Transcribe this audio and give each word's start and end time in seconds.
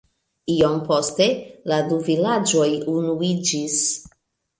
Iom 0.51 0.77
poste 0.85 1.27
la 1.71 1.77
du 1.91 1.99
vilaĝoj 2.07 2.65
unuiĝis. 2.95 3.77